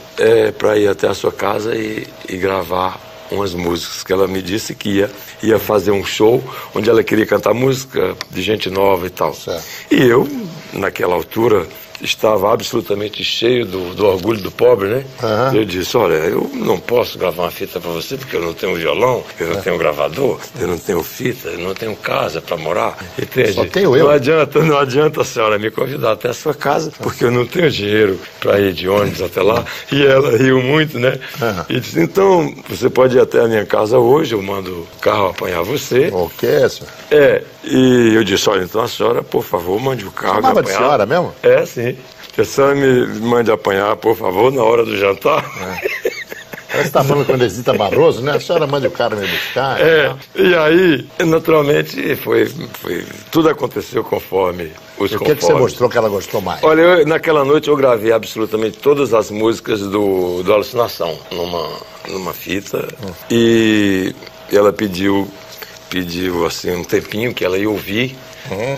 para 0.58 0.78
ir 0.78 0.88
até 0.88 1.08
a 1.08 1.14
sua 1.14 1.32
casa 1.32 1.76
e, 1.76 2.06
e 2.28 2.36
gravar 2.38 3.00
umas 3.32 3.54
músicas 3.54 4.04
que 4.04 4.12
ela 4.12 4.28
me 4.28 4.42
disse 4.42 4.76
que 4.76 4.90
ia, 4.98 5.12
ia 5.42 5.58
fazer 5.58 5.92
um 5.92 6.04
show 6.04 6.44
onde 6.76 6.90
ela 6.90 7.02
queria 7.04 7.26
cantar 7.26 7.54
música 7.54 8.16
de 8.30 8.42
gente 8.42 8.70
nova 8.70 9.08
e 9.08 9.10
tal. 9.10 9.34
Certo. 9.34 9.64
E 9.90 10.04
eu, 10.04 10.28
naquela 10.74 11.16
altura, 11.16 11.68
estava 12.02 12.52
absolutamente 12.54 13.24
cheio 13.24 13.66
do, 13.66 13.94
do 13.94 14.06
orgulho 14.06 14.42
do 14.42 14.52
pobre, 14.52 14.88
né? 14.90 15.06
Aham. 15.22 15.56
Eu 15.56 15.66
disse, 15.66 15.96
olha, 15.98 16.16
eu 16.16 16.50
não 16.54 16.80
posso 16.80 17.18
gravar 17.18 17.44
uma 17.44 17.52
fita 17.52 17.80
para 17.80 17.92
você 17.92 18.18
porque 18.18 18.36
eu 18.36 18.42
não 18.42 18.54
tenho 18.54 18.76
violão, 18.76 19.24
eu 19.40 19.48
não 19.54 19.62
tenho 19.62 19.78
gravador, 19.78 20.40
eu 20.60 20.68
não 20.68 20.78
tenho 20.78 21.04
fita, 21.04 21.50
eu 21.50 21.60
não 21.60 21.74
tenho 21.74 21.96
casa 21.96 22.42
para 22.42 22.58
morar. 22.58 22.98
Entende? 23.22 23.54
Só 23.54 23.66
tenho 23.66 23.96
eu. 23.96 24.06
Não 24.06 24.12
adianta, 24.12 24.60
não 24.64 24.78
adianta 24.78 25.22
a 25.22 25.26
senhora 25.26 25.58
me 25.60 25.70
convidar 25.72 26.14
até 26.14 26.30
a 26.30 26.34
sua 26.34 26.54
casa, 26.54 26.92
porque 27.02 27.24
eu 27.26 27.32
não 27.32 27.46
tenho 27.46 27.70
dinheiro 27.70 28.20
para 28.40 28.60
ir 28.60 28.74
de 28.74 28.88
ônibus 28.88 29.22
até 29.22 29.42
lá. 29.42 29.64
E 29.92 30.06
ela 30.06 30.38
riu 30.38 30.62
muito, 30.62 31.00
né? 31.00 31.20
Aham. 31.42 31.66
E 31.70 31.80
disse, 31.80 32.00
então, 32.00 32.54
você 32.68 32.90
pode 32.90 33.18
ir 33.18 33.20
até 33.20 33.40
a 33.40 33.48
minha 33.48 33.66
casa 33.66 33.98
hoje, 33.98 34.34
eu 34.34 34.42
mando 34.42 34.72
o 34.72 34.88
carro 35.00 35.28
apanhar 35.28 35.62
você. 35.64 36.10
O 36.12 36.30
que 36.30 36.46
é, 36.46 36.68
senhor? 36.70 36.90
É, 37.10 37.44
e 37.64 38.14
eu 38.16 38.24
disse, 38.24 38.50
olha, 38.50 38.64
então 38.64 38.82
a 38.82 38.88
senhora, 38.88 39.22
por 39.22 39.44
favor, 39.44 39.80
mande 39.80 40.06
o 40.06 40.12
carro. 40.12 40.36
me 40.38 40.42
Chamava 40.42 40.64
de 40.64 40.70
senhora 40.70 41.06
mesmo? 41.06 41.34
É, 41.44 41.66
sim. 41.66 41.91
Que 42.34 42.42
a 42.42 42.46
senhora 42.46 42.76
me 42.76 43.20
mande 43.20 43.52
apanhar, 43.52 43.96
por 43.98 44.16
favor, 44.16 44.52
na 44.52 44.64
hora 44.64 44.86
do 44.86 44.96
jantar. 44.98 45.44
Você 46.72 46.80
está 46.88 47.04
falando 47.04 47.26
com 47.26 47.34
a 47.34 47.36
Inesita 47.36 47.74
Barroso, 47.74 48.22
né? 48.22 48.38
A 48.38 48.40
senhora 48.40 48.66
manda 48.66 48.88
o 48.88 48.92
cara 48.92 49.14
me 49.18 49.28
buscar. 49.28 49.78
É, 49.82 50.16
e 50.36 50.56
aí, 50.56 51.06
naturalmente, 51.26 52.16
foi, 52.16 52.46
foi, 52.76 53.06
tudo 53.30 53.50
aconteceu 53.50 54.02
conforme 54.06 54.72
os 54.98 55.12
E 55.12 55.16
o 55.18 55.20
que, 55.20 55.36
que 55.36 55.44
você 55.44 55.54
mostrou 55.54 55.90
que 55.90 55.98
ela 55.98 56.08
gostou 56.08 56.40
mais? 56.40 56.64
Olha, 56.64 56.80
eu- 56.82 57.06
naquela 57.06 57.44
noite 57.44 57.68
eu 57.68 57.76
gravei 57.76 58.14
absolutamente 58.14 58.78
todas 58.78 59.14
as 59.14 59.30
músicas 59.30 59.82
do, 59.82 60.42
do 60.44 60.54
Alucinação 60.54 61.20
numa, 61.30 61.70
numa 62.08 62.34
fita 62.34 62.88
e 63.30 64.16
ela 64.50 64.72
pediu, 64.72 65.28
pediu 65.90 66.46
assim 66.46 66.72
um 66.74 66.86
tempinho 66.86 67.34
que 67.34 67.44
ela 67.44 67.58
ia 67.58 67.70
ouvir. 67.70 68.16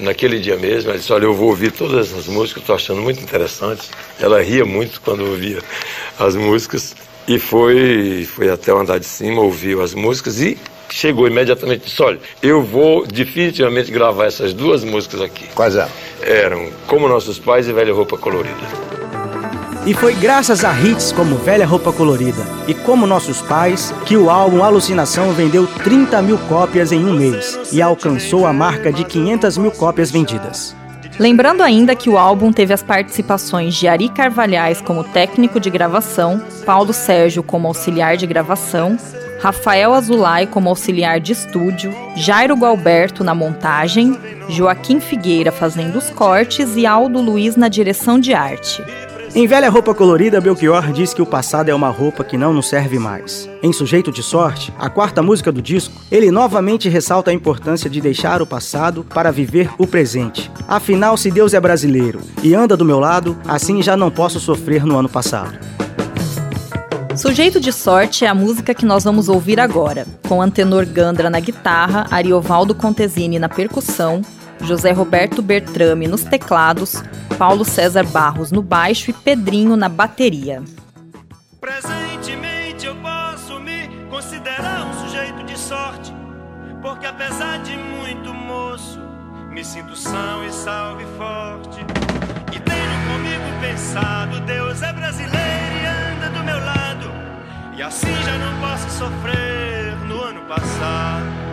Naquele 0.02 0.40
dia 0.40 0.58
mesmo, 0.58 0.90
ela 0.90 1.00
disse, 1.00 1.12
olha, 1.12 1.26
eu 1.26 1.34
vou 1.34 1.50
ouvir 1.50 1.72
todas 1.72 2.08
essas 2.08 2.28
músicas, 2.28 2.64
estou 2.64 2.76
achando 2.76 3.02
muito 3.02 3.22
interessantes. 3.22 3.90
Ela 4.20 4.42
ria 4.42 4.66
muito 4.66 5.02
quando 5.02 5.26
ouvia 5.26 5.60
as 6.20 6.36
músicas 6.36 6.96
e 7.28 7.40
foi, 7.40 8.28
foi 8.30 8.50
até 8.50 8.74
o 8.74 8.80
andar 8.80 9.00
de 9.00 9.06
cima, 9.06 9.42
ouviu 9.42 9.82
as 9.82 9.94
músicas 9.94 10.42
e 10.42 10.58
chegou 10.90 11.28
imediatamente 11.28 11.82
e 11.82 11.86
disse, 11.86 12.02
olha, 12.04 12.20
eu 12.42 12.62
vou 12.62 13.06
definitivamente 13.06 13.92
gravar 13.92 14.26
essas 14.26 14.54
duas 14.54 14.84
músicas 14.84 15.22
aqui 15.22 15.48
Quais 15.56 15.76
é? 15.76 15.88
eram 16.22 16.70
Como 16.86 17.08
Nossos 17.08 17.40
Pais 17.40 17.68
e 17.68 17.74
Velha 17.74 17.94
Roupa 17.94 18.18
Colorida. 18.18 18.93
E 19.86 19.94
foi 19.94 20.16
graças 20.16 20.64
a 20.64 20.72
hits 20.80 21.12
como 21.12 21.36
Velha 21.36 21.66
Roupa 21.66 21.92
Colorida 21.92 22.48
e 22.70 22.74
Como 22.74 23.06
Nossos 23.06 23.42
Pais 23.42 23.94
que 24.06 24.16
o 24.16 24.30
álbum 24.30 24.64
Alucinação 24.64 25.34
vendeu 25.34 25.68
30 25.68 26.22
mil 26.22 26.38
cópias 26.38 26.94
em 26.94 27.04
um 27.04 27.14
mês 27.14 27.60
e 27.70 27.82
alcançou 27.82 28.48
a 28.48 28.54
marca 28.54 28.94
de 28.94 29.04
500 29.04 29.58
mil 29.58 29.72
cópias 29.72 30.10
vendidas. 30.10 30.74
Lembrando 31.20 31.62
ainda 31.62 31.98
que 31.98 32.10
o 32.10 32.18
álbum 32.18 32.54
teve 32.54 32.74
as 32.74 32.82
participações 32.82 33.76
de 33.76 33.86
Ari 33.86 34.08
Carvalhais 34.08 34.80
como 34.80 35.04
técnico 35.04 35.60
de 35.60 35.70
gravação, 35.70 36.42
Paulo 36.66 36.94
Sérgio 36.94 37.44
como 37.44 37.68
auxiliar 37.68 38.16
de 38.16 38.26
gravação, 38.26 38.98
Rafael 39.42 39.94
Azulay 39.94 40.48
como 40.48 40.70
auxiliar 40.70 41.20
de 41.20 41.34
estúdio, 41.34 41.94
Jairo 42.16 42.56
Gualberto 42.56 43.22
na 43.22 43.36
montagem, 43.36 44.18
Joaquim 44.48 45.02
Figueira 45.02 45.52
fazendo 45.52 45.98
os 45.98 46.10
cortes 46.10 46.78
e 46.78 46.86
Aldo 46.86 47.20
Luiz 47.20 47.58
na 47.58 47.68
direção 47.68 48.18
de 48.18 48.34
arte. 48.34 48.82
Em 49.36 49.48
Velha 49.48 49.68
Roupa 49.68 49.96
Colorida, 49.96 50.40
Belchior 50.40 50.92
diz 50.92 51.12
que 51.12 51.22
o 51.22 51.26
passado 51.26 51.68
é 51.68 51.74
uma 51.74 51.90
roupa 51.90 52.24
que 52.24 52.38
não 52.38 52.54
nos 52.54 52.70
serve 52.70 53.00
mais. 53.00 53.50
Em 53.64 53.74
Sujeito 53.74 54.12
de 54.12 54.22
Sorte, 54.22 54.72
a 54.78 54.92
quarta 54.92 55.24
música 55.24 55.52
do 55.52 55.60
disco, 55.60 56.00
ele 56.12 56.30
novamente 56.30 56.88
ressalta 56.88 57.32
a 57.32 57.34
importância 57.34 57.90
de 57.90 58.00
deixar 58.00 58.44
o 58.44 58.46
passado 58.46 59.04
para 59.04 59.32
viver 59.32 59.72
o 59.80 59.88
presente. 59.88 60.52
Afinal, 60.68 61.18
se 61.18 61.32
Deus 61.32 61.56
é 61.56 61.60
brasileiro 61.60 62.22
e 62.44 62.54
anda 62.54 62.78
do 62.78 62.86
meu 62.86 63.00
lado, 63.00 63.36
assim 63.48 63.82
já 63.82 63.98
não 63.98 64.12
posso 64.12 64.40
sofrer 64.40 64.86
no 64.86 65.00
ano 65.00 65.10
passado. 65.10 65.58
Sujeito 67.18 67.60
de 67.60 67.74
Sorte 67.74 68.26
é 68.26 68.28
a 68.28 68.36
música 68.36 68.76
que 68.76 68.86
nós 68.86 69.04
vamos 69.04 69.30
ouvir 69.30 69.60
agora, 69.60 70.06
com 70.28 70.44
Antenor 70.44 70.86
Gandra 70.86 71.32
na 71.32 71.40
guitarra, 71.40 72.06
Ariovaldo 72.12 72.76
Contesini 72.76 73.40
na 73.40 73.50
percussão, 73.50 74.22
José 74.66 74.92
Roberto 74.92 75.42
Bertrame 75.42 76.08
nos 76.08 76.24
teclados, 76.24 77.04
Paulo 77.38 77.66
César 77.66 78.06
Barros 78.06 78.52
no 78.52 78.62
baixo 78.62 79.10
e 79.10 79.14
Pedrinho 79.14 79.76
na 79.76 79.90
bateria. 79.90 80.64
Presentemente 81.60 82.86
eu 82.86 82.96
posso 82.96 83.60
me 83.60 83.88
considerar 84.10 84.88
um 84.88 84.94
sujeito 85.06 85.44
de 85.46 85.58
sorte, 85.58 86.14
porque 86.82 87.06
apesar 87.06 87.60
de 87.60 87.76
muito 87.76 88.34
moço, 88.34 89.00
me 89.50 89.64
sinto 89.64 89.96
são 89.96 90.46
e 90.46 90.52
salve 90.52 91.06
forte. 91.18 91.80
E 92.56 92.60
tenho 92.60 93.12
comigo 93.12 93.62
pensado, 93.62 94.40
Deus 94.42 94.82
é 94.82 94.94
brasileiro 94.94 95.76
e 95.82 96.16
anda 96.16 96.30
do 96.30 96.44
meu 96.44 96.60
lado, 96.60 97.12
e 97.78 97.82
assim 97.82 98.14
já 98.24 98.38
não 98.38 98.60
posso 98.60 98.90
sofrer 98.90 99.96
no 100.08 100.22
ano 100.22 100.42
passado 100.42 101.53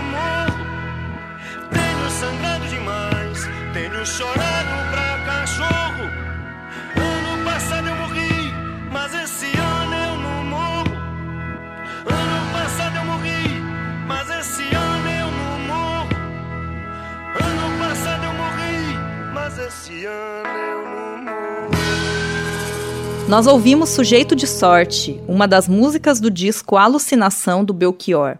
morro. 10.49 10.93
Ano 12.03 12.53
passado 12.53 12.95
eu 12.95 13.05
morri, 13.05 13.43
mas 14.11 14.29
esse 14.29 14.65
ano 14.75 15.09
eu 15.09 15.31
não 15.31 15.59
morro. 15.69 16.15
Ano 17.35 17.79
passado 17.81 18.25
eu 18.25 18.33
morri, 18.33 18.95
mas 19.33 19.57
esse 19.57 20.05
ano 20.05 20.57
eu 20.57 20.83
não 20.83 21.23
morro. 21.23 21.71
Nós 23.27 23.47
ouvimos 23.47 23.89
Sujeito 23.89 24.35
de 24.35 24.45
Sorte, 24.45 25.21
uma 25.27 25.47
das 25.47 25.67
músicas 25.67 26.19
do 26.19 26.29
disco 26.29 26.75
Alucinação 26.77 27.63
do 27.63 27.73
Belchior. 27.73 28.37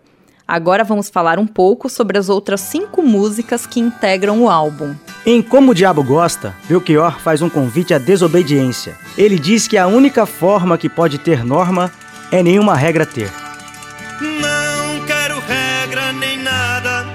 Agora 0.52 0.84
vamos 0.84 1.10
falar 1.10 1.40
um 1.40 1.48
pouco 1.48 1.88
sobre 1.88 2.18
as 2.18 2.28
outras 2.28 2.60
cinco 2.60 3.02
músicas 3.02 3.66
que 3.66 3.80
integram 3.80 4.42
o 4.42 4.50
álbum. 4.50 4.94
Em 5.26 5.42
Como 5.42 5.72
o 5.72 5.74
Diabo 5.74 6.04
Gosta, 6.04 6.54
Belchior 6.68 7.22
faz 7.22 7.42
um 7.42 7.50
convite 7.50 7.94
à 7.94 7.98
desobediência. 7.98 8.98
Ele 9.18 9.40
diz 9.40 9.66
que 9.66 9.78
a 9.78 9.88
única 9.88 10.26
forma 10.26 10.78
que 10.78 10.90
pode 10.90 11.20
ter 11.20 11.46
norma 11.46 11.90
é 12.30 12.44
nenhuma 12.44 12.76
regra 12.76 13.06
ter. 13.06 13.32
Não 14.20 15.06
quero 15.06 15.40
regra 15.40 16.12
nem 16.12 16.44
nada, 16.44 17.06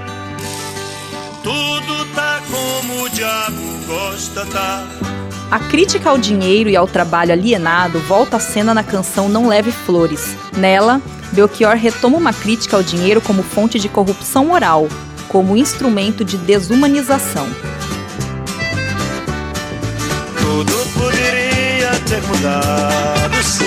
tudo 1.43 2.07
tá 2.15 2.41
como 2.51 3.03
o 3.03 3.09
diabo 3.11 3.87
gosta, 3.87 4.47
tá? 4.47 5.06
A 5.49 5.61
crítica 5.61 6.11
ao 6.11 6.19
dinheiro 6.19 6.69
e 6.69 6.75
ao 6.75 6.89
trabalho 6.89 7.33
alienado 7.33 8.01
volta 8.01 8.37
à 8.37 8.41
cena 8.41 8.75
na 8.75 8.83
canção 8.83 9.29
Não 9.29 9.47
Leve 9.47 9.71
Flores. 9.71 10.37
Nela, 10.57 11.01
Belchior 11.31 11.77
retoma 11.77 12.19
uma 12.19 12.33
crítica 12.33 12.77
ao 12.77 12.83
dinheiro 12.83 13.21
como 13.21 13.45
fonte 13.45 13.79
de 13.79 13.89
corrupção 13.89 14.47
moral, 14.47 14.89
como 15.29 15.57
instrumento 15.57 16.25
de 16.25 16.37
desumanização. 16.37 17.47
Tudo 20.41 20.73
poderia 20.99 21.93
ter 22.09 22.23
mudado, 22.23 23.43
sim, 23.45 23.65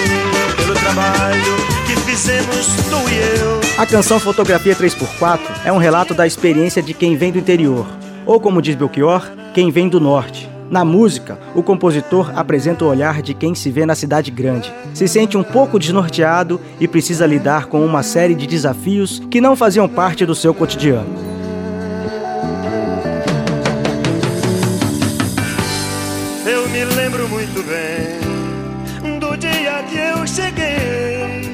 pelo 0.57 0.73
trabalho 0.73 1.55
que 1.87 1.95
fizemos 2.01 2.67
tu 2.89 3.09
e 3.09 3.39
eu. 3.39 3.61
A 3.77 3.85
canção 3.85 4.19
Fotografia 4.19 4.75
3x4 4.75 5.39
é 5.63 5.71
um 5.71 5.77
relato 5.77 6.13
da 6.13 6.27
experiência 6.27 6.81
de 6.81 6.93
quem 6.93 7.15
vem 7.15 7.31
do 7.31 7.37
interior, 7.37 7.87
ou 8.25 8.37
como 8.37 8.61
diz 8.61 8.75
Belchior, 8.75 9.31
quem 9.53 9.71
vem 9.71 9.87
do 9.87 10.01
norte. 10.01 10.48
Na 10.69 10.85
música, 10.85 11.39
o 11.55 11.63
compositor 11.63 12.31
apresenta 12.37 12.85
o 12.85 12.87
olhar 12.87 13.21
de 13.21 13.33
quem 13.33 13.55
se 13.55 13.71
vê 13.71 13.85
na 13.85 13.95
cidade 13.95 14.29
grande. 14.29 14.71
Se 14.93 15.07
sente 15.07 15.35
um 15.35 15.43
pouco 15.43 15.79
desnorteado 15.79 16.61
e 16.79 16.87
precisa 16.87 17.25
lidar 17.25 17.65
com 17.65 17.83
uma 17.83 18.03
série 18.03 18.35
de 18.35 18.45
desafios 18.45 19.19
que 19.31 19.41
não 19.41 19.55
faziam 19.55 19.89
parte 19.89 20.25
do 20.25 20.35
seu 20.35 20.53
cotidiano. 20.53 21.09
Eu 26.45 26.69
me 26.69 26.85
lembro 26.85 27.27
muito 27.29 27.63
bem 27.63 29.19
do 29.19 29.35
dia 29.37 29.83
que 29.89 29.97
eu 29.97 30.27
cheguei 30.27 31.49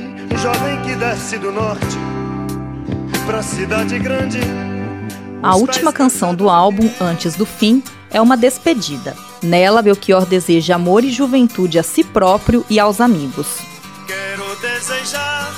jovem 0.45 0.80
que 0.84 0.95
desce 0.95 1.39
do 1.39 1.51
norte 1.51 1.97
pra 3.25 3.41
cidade 3.41 3.97
grande. 3.97 4.39
A 5.41 5.56
última 5.56 5.91
canção 5.91 6.36
do 6.36 6.49
álbum, 6.49 6.88
Antes 7.01 7.36
do 7.36 7.47
Fim, 7.47 7.82
é 8.15 8.21
uma 8.21 8.38
despedida. 8.38 9.13
Nela, 9.43 9.82
Belchior 9.82 10.25
deseja 10.25 10.75
amor 10.75 11.04
e 11.04 11.12
juventude 11.12 11.78
a 11.78 11.84
si 11.84 12.01
próprio 12.01 12.65
e 12.69 12.80
aos 12.80 13.01
amigos. 13.01 13.58
Quero 14.08 14.56
desejar 14.62 15.54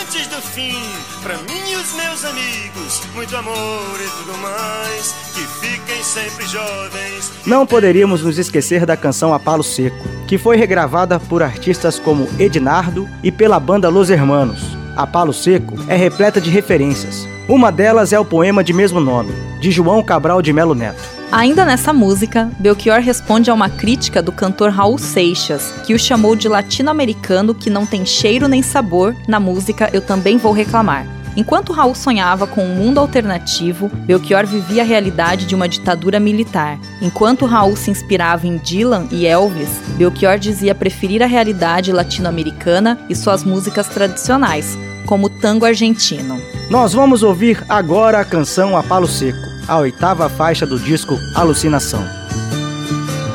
antes 0.00 0.26
do 0.26 0.42
fim, 0.42 0.74
pra 1.22 1.36
mim 1.36 1.70
e 1.70 1.76
os 1.76 1.94
meus 1.94 2.24
amigos, 2.24 3.02
muito 3.14 3.36
amor 3.36 4.00
e 4.04 4.18
tudo 4.18 4.36
mais, 4.38 5.14
que 5.32 5.42
fiquem 5.64 6.02
sempre 6.02 6.44
jovens. 6.48 7.30
Não 7.46 7.64
poderíamos 7.64 8.24
nos 8.24 8.36
esquecer 8.36 8.84
da 8.84 8.96
canção 8.96 9.32
A 9.32 9.38
Palo 9.38 9.62
Seco, 9.62 10.08
que 10.26 10.38
foi 10.38 10.56
regravada 10.56 11.20
por 11.20 11.40
artistas 11.40 12.00
como 12.00 12.28
Ednardo 12.36 13.08
e 13.22 13.30
pela 13.30 13.60
banda 13.60 13.88
Los 13.88 14.10
Hermanos. 14.10 14.76
A 14.96 15.06
Palo 15.06 15.32
Seco 15.32 15.76
é 15.86 15.94
repleta 15.94 16.40
de 16.40 16.50
referências. 16.50 17.28
Uma 17.48 17.70
delas 17.70 18.12
é 18.12 18.18
o 18.18 18.24
poema 18.24 18.64
de 18.64 18.72
mesmo 18.72 18.98
nome, 18.98 19.32
de 19.60 19.70
João 19.70 20.02
Cabral 20.02 20.42
de 20.42 20.52
Melo 20.52 20.74
Neto. 20.74 21.17
Ainda 21.30 21.62
nessa 21.62 21.92
música, 21.92 22.50
Belchior 22.58 23.00
responde 23.00 23.50
a 23.50 23.54
uma 23.54 23.68
crítica 23.68 24.22
do 24.22 24.32
cantor 24.32 24.70
Raul 24.70 24.96
Seixas, 24.96 25.74
que 25.84 25.92
o 25.92 25.98
chamou 25.98 26.34
de 26.34 26.48
latino-americano 26.48 27.54
que 27.54 27.68
não 27.68 27.84
tem 27.84 28.06
cheiro 28.06 28.48
nem 28.48 28.62
sabor 28.62 29.14
na 29.28 29.38
música 29.38 29.90
Eu 29.92 30.00
Também 30.00 30.38
Vou 30.38 30.52
Reclamar. 30.52 31.06
Enquanto 31.36 31.74
Raul 31.74 31.94
sonhava 31.94 32.46
com 32.46 32.64
um 32.64 32.74
mundo 32.74 32.98
alternativo, 32.98 33.90
Belchior 34.06 34.46
vivia 34.46 34.82
a 34.82 34.86
realidade 34.86 35.44
de 35.44 35.54
uma 35.54 35.68
ditadura 35.68 36.18
militar. 36.18 36.78
Enquanto 37.02 37.44
Raul 37.44 37.76
se 37.76 37.90
inspirava 37.90 38.46
em 38.46 38.56
Dylan 38.56 39.06
e 39.10 39.26
Elvis, 39.26 39.68
Belchior 39.98 40.38
dizia 40.38 40.74
preferir 40.74 41.22
a 41.22 41.26
realidade 41.26 41.92
latino-americana 41.92 42.98
e 43.06 43.14
suas 43.14 43.44
músicas 43.44 43.86
tradicionais, 43.86 44.78
como 45.04 45.26
o 45.26 45.30
tango 45.30 45.66
argentino. 45.66 46.40
Nós 46.70 46.94
vamos 46.94 47.22
ouvir 47.22 47.62
agora 47.68 48.18
a 48.18 48.24
canção 48.24 48.74
A 48.74 48.82
Palo 48.82 49.06
Seco, 49.06 49.57
a 49.68 49.76
oitava 49.76 50.30
faixa 50.30 50.66
do 50.66 50.78
disco 50.78 51.20
Alucinação. 51.34 52.02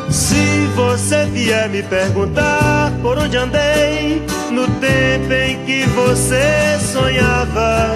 Se 0.09 0.67
você 0.75 1.25
vier 1.27 1.69
me 1.69 1.83
perguntar 1.83 2.91
por 3.01 3.19
onde 3.19 3.37
andei 3.37 4.25
no 4.51 4.67
tempo 4.79 5.31
em 5.31 5.63
que 5.65 5.85
você 5.89 6.79
sonhava, 6.91 7.95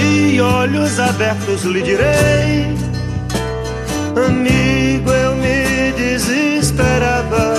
e 0.00 0.40
olhos 0.40 1.00
abertos 1.00 1.64
lhe 1.64 1.82
direi, 1.82 2.76
amigo, 4.26 5.10
eu 5.10 5.34
me 5.34 5.92
desesperava. 5.96 7.54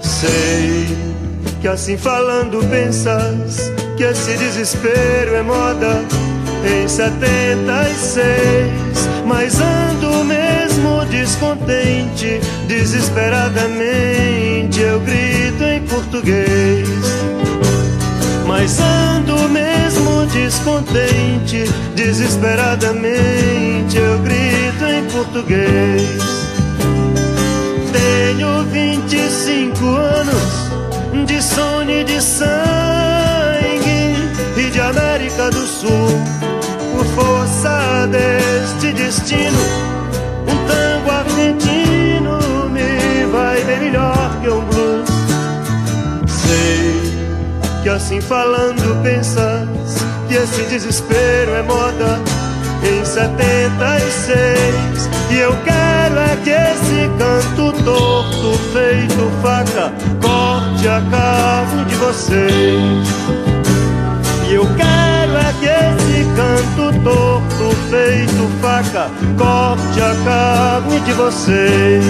Sei 0.00 0.86
que 1.62 1.68
assim 1.68 1.96
falando 1.96 2.58
pensas 2.68 3.72
que 3.96 4.04
esse 4.04 4.36
desespero 4.36 5.34
é 5.34 5.42
moda 5.42 6.04
em 6.64 6.88
76, 6.88 8.72
mas 9.26 9.60
ando 9.60 10.24
mesmo 10.24 11.04
descontente, 11.06 12.40
desesperadamente 12.66 14.80
eu 14.80 14.98
grito 15.00 15.64
em 15.64 15.82
português. 15.82 16.88
Mas 18.46 18.78
ando 18.80 19.48
mesmo 19.48 20.26
descontente, 20.26 21.64
desesperadamente 21.94 23.96
eu 23.96 24.18
grito 24.20 24.84
em 24.84 25.04
português. 25.10 26.20
Tenho 27.92 28.62
25 28.64 29.84
anos 29.84 30.70
de 31.26 31.42
sono 31.42 31.90
e 31.90 32.04
de 32.04 32.22
sangue 32.22 33.15
América 35.36 35.50
do 35.50 35.66
Sul 35.66 36.08
por 36.92 37.04
força 37.14 38.08
deste 38.10 38.92
destino. 38.94 39.58
Um 40.48 40.56
tango 40.66 41.10
argentino 41.10 42.38
me 42.70 43.26
vai 43.30 43.62
bem 43.64 43.80
melhor 43.80 44.40
que 44.40 44.48
um 44.48 44.64
blues. 44.64 45.10
Sei 46.26 47.12
que 47.82 47.88
assim 47.88 48.20
falando 48.20 49.02
pensas 49.02 50.04
que 50.26 50.34
esse 50.34 50.62
desespero 50.62 51.54
é 51.54 51.62
moda 51.62 52.20
em 52.82 53.04
76. 53.04 55.08
E 55.30 55.36
eu 55.36 55.54
quero 55.64 56.18
é 56.18 56.36
que 56.42 56.50
esse 56.50 57.08
canto 57.18 57.72
torto 57.84 58.58
feito 58.72 59.30
faca 59.42 59.92
corte 60.22 60.88
a 60.88 61.02
carne 61.10 61.84
de 61.84 61.94
vocês. 61.96 63.65
Eu 64.56 64.64
quero 64.74 65.36
é 65.36 65.52
que 65.60 65.66
esse 65.66 66.24
canto 66.34 66.90
torto 67.04 67.76
feito 67.90 68.48
faca 68.62 69.10
corte 69.36 70.00
a 70.00 70.14
carne 70.24 70.98
de 71.00 71.12
vocês. 71.12 72.02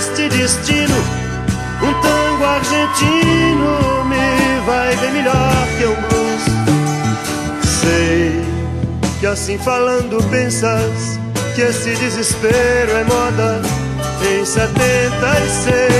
Deste 0.00 0.30
destino, 0.30 0.96
um 1.82 1.92
tango 2.00 2.44
argentino 2.44 4.04
me 4.06 4.60
vai 4.64 4.96
bem 4.96 5.12
melhor 5.12 5.66
que 5.76 5.84
um 5.84 5.94
blues. 6.08 6.42
Sei 7.62 8.42
que 9.20 9.26
assim 9.26 9.58
falando 9.58 10.22
pensas 10.30 11.20
que 11.54 11.60
esse 11.60 11.94
desespero 11.96 12.92
é 12.92 13.04
moda 13.04 13.60
em 14.26 14.42
76. 14.42 15.92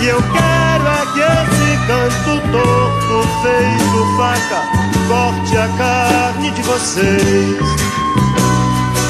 E 0.00 0.06
eu 0.06 0.22
quero 0.22 0.86
é 0.86 1.06
que 1.12 1.20
esse 1.20 1.76
canto 1.88 2.40
torto 2.52 3.28
feito 3.42 4.16
faca 4.16 4.62
corte 5.08 5.56
a 5.56 5.68
carne 5.76 6.50
de 6.52 6.62
vocês. 6.62 7.58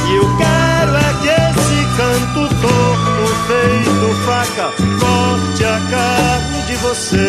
E 0.08 0.16
eu 0.16 0.26
quero 0.38 0.96
é 0.96 1.12
que 1.20 1.28
esse 1.28 1.84
canto 1.96 2.54
torto 2.62 3.13
feito 4.04 4.14
faca 4.24 4.72
corte 5.00 5.64
a 5.64 5.80
carne 5.90 6.62
de 6.66 6.74
vocês. 6.76 7.24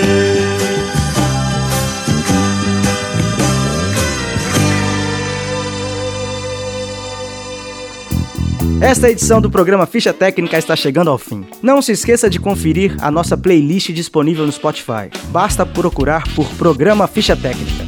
Esta 8.81 9.09
edição 9.09 9.39
do 9.39 9.49
programa 9.49 9.85
Ficha 9.85 10.13
Técnica 10.13 10.57
está 10.57 10.75
chegando 10.75 11.09
ao 11.09 11.17
fim. 11.17 11.45
Não 11.61 11.81
se 11.81 11.93
esqueça 11.93 12.29
de 12.29 12.39
conferir 12.39 12.95
a 12.99 13.09
nossa 13.09 13.38
playlist 13.38 13.91
disponível 13.91 14.45
no 14.45 14.51
Spotify. 14.51 15.09
Basta 15.29 15.65
procurar 15.65 16.23
por 16.35 16.45
Programa 16.55 17.07
Ficha 17.07 17.35
Técnica. 17.35 17.85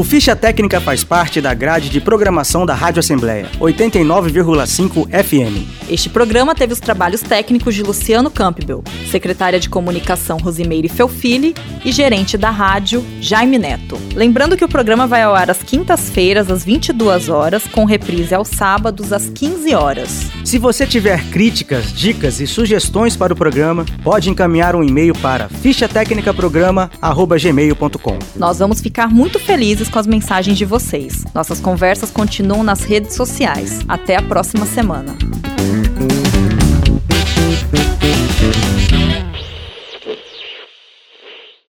O 0.00 0.02
Ficha 0.02 0.34
Técnica 0.34 0.80
faz 0.80 1.04
parte 1.04 1.42
da 1.42 1.52
grade 1.52 1.90
de 1.90 2.00
programação 2.00 2.64
da 2.64 2.72
Rádio 2.72 3.00
Assembleia, 3.00 3.46
89,5 3.60 5.06
FM. 5.10 5.68
Este 5.90 6.08
programa 6.08 6.54
teve 6.54 6.72
os 6.72 6.80
trabalhos 6.80 7.20
técnicos 7.20 7.74
de 7.74 7.82
Luciano 7.82 8.30
Campbell, 8.30 8.82
secretária 9.10 9.60
de 9.60 9.68
comunicação 9.68 10.38
Rosimeire 10.38 10.88
Felfili 10.88 11.54
e 11.84 11.92
gerente 11.92 12.38
da 12.38 12.48
rádio 12.48 13.04
Jaime 13.20 13.58
Neto. 13.58 14.00
Lembrando 14.14 14.56
que 14.56 14.64
o 14.64 14.68
programa 14.68 15.06
vai 15.06 15.22
ao 15.22 15.34
ar 15.34 15.50
às 15.50 15.62
quintas-feiras 15.62 16.50
às 16.50 16.64
22 16.64 17.28
horas, 17.28 17.64
com 17.64 17.84
reprise 17.84 18.34
aos 18.34 18.48
sábados 18.48 19.12
às 19.12 19.28
15 19.28 19.74
horas. 19.74 20.30
Se 20.46 20.56
você 20.56 20.86
tiver 20.86 21.22
críticas, 21.26 21.92
dicas 21.92 22.40
e 22.40 22.46
sugestões 22.46 23.18
para 23.18 23.34
o 23.34 23.36
programa, 23.36 23.84
pode 24.02 24.30
encaminhar 24.30 24.74
um 24.74 24.82
e-mail 24.82 25.12
para 25.16 25.50
fichatecnicaprograma@gmail.com. 25.50 28.18
Nós 28.34 28.60
vamos 28.60 28.80
ficar 28.80 29.10
muito 29.10 29.38
felizes 29.38 29.89
com 29.90 29.98
as 29.98 30.06
mensagens 30.06 30.56
de 30.56 30.64
vocês. 30.64 31.24
Nossas 31.34 31.60
conversas 31.60 32.10
continuam 32.10 32.62
nas 32.62 32.82
redes 32.82 33.14
sociais. 33.14 33.80
Até 33.88 34.16
a 34.16 34.22
próxima 34.22 34.64
semana. 34.64 35.16